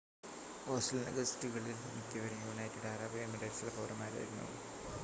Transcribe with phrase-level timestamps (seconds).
[0.63, 4.49] ഹോസ്റ്റലിൻ്റെ ഗസ്റ്റുകളിൽ മിക്കവരും United Arab എമിറേറ്റ്സിലെ പൗരന്മാരായിരുന്നു